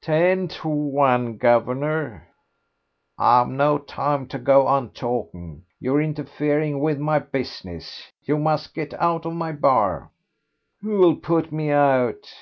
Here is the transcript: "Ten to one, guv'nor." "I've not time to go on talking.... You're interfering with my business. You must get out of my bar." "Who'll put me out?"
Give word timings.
"Ten 0.00 0.46
to 0.46 0.68
one, 0.68 1.38
guv'nor." 1.38 2.22
"I've 3.18 3.48
not 3.48 3.88
time 3.88 4.28
to 4.28 4.38
go 4.38 4.68
on 4.68 4.90
talking.... 4.90 5.64
You're 5.80 6.00
interfering 6.00 6.78
with 6.78 7.00
my 7.00 7.18
business. 7.18 8.12
You 8.22 8.38
must 8.38 8.74
get 8.74 8.94
out 8.94 9.26
of 9.26 9.32
my 9.32 9.50
bar." 9.50 10.12
"Who'll 10.82 11.16
put 11.16 11.50
me 11.50 11.72
out?" 11.72 12.32